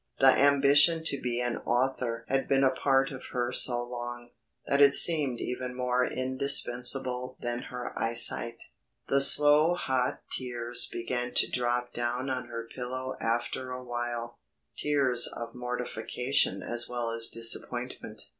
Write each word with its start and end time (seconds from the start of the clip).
The 0.17 0.35
ambition 0.35 1.03
to 1.03 1.21
be 1.21 1.39
an 1.41 1.57
author 1.59 2.25
had 2.27 2.47
been 2.47 2.63
a 2.63 2.71
part 2.71 3.11
of 3.11 3.25
her 3.33 3.51
so 3.51 3.83
long, 3.83 4.31
that 4.65 4.81
it 4.81 4.95
seemed 4.95 5.39
even 5.39 5.75
more 5.75 6.03
indispensable 6.03 7.37
than 7.39 7.61
her 7.69 7.93
eye 7.95 8.15
sight. 8.15 8.63
The 9.09 9.21
slow 9.21 9.75
hot 9.75 10.23
tears 10.31 10.89
began 10.91 11.35
to 11.35 11.47
drop 11.51 11.93
down 11.93 12.31
on 12.31 12.47
her 12.47 12.67
pillow 12.73 13.15
after 13.21 13.69
awhile, 13.69 14.39
tears 14.75 15.27
of 15.27 15.53
mortification 15.53 16.63
as 16.63 16.89
well 16.89 17.11
as 17.11 17.27
disappointment. 17.27 18.23